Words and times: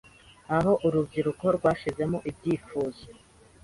Aho 0.57 0.71
Urubyiruko 0.85 1.45
rwashizemo 1.57 2.17
ibyifuzo 2.29 3.05